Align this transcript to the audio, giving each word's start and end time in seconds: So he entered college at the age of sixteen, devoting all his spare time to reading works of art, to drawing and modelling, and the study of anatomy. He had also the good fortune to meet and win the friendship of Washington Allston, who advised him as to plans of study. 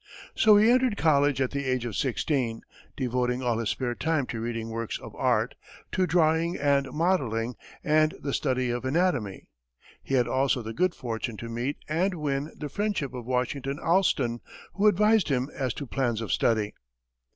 So 0.33 0.57
he 0.57 0.71
entered 0.71 0.97
college 0.97 1.39
at 1.39 1.51
the 1.51 1.63
age 1.65 1.85
of 1.85 1.95
sixteen, 1.95 2.63
devoting 2.97 3.43
all 3.43 3.59
his 3.59 3.69
spare 3.69 3.93
time 3.93 4.25
to 4.29 4.39
reading 4.41 4.69
works 4.69 4.97
of 4.97 5.13
art, 5.15 5.53
to 5.91 6.07
drawing 6.07 6.57
and 6.57 6.91
modelling, 6.91 7.53
and 7.83 8.15
the 8.19 8.33
study 8.33 8.71
of 8.71 8.83
anatomy. 8.83 9.45
He 10.01 10.15
had 10.15 10.27
also 10.27 10.63
the 10.63 10.73
good 10.73 10.95
fortune 10.95 11.37
to 11.37 11.49
meet 11.49 11.77
and 11.87 12.15
win 12.15 12.51
the 12.57 12.67
friendship 12.67 13.13
of 13.13 13.27
Washington 13.27 13.77
Allston, 13.77 14.41
who 14.73 14.87
advised 14.87 15.27
him 15.29 15.51
as 15.53 15.71
to 15.75 15.85
plans 15.85 16.19
of 16.19 16.31
study. 16.33 16.73